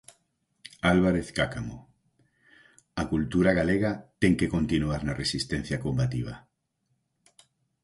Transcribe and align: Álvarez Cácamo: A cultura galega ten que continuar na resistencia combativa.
Álvarez 0.93 1.27
Cácamo: 1.39 1.77
A 3.01 3.03
cultura 3.11 3.51
galega 3.59 3.91
ten 4.21 4.33
que 4.39 4.51
continuar 4.55 5.01
na 5.03 5.17
resistencia 5.23 5.77
combativa. 5.85 6.35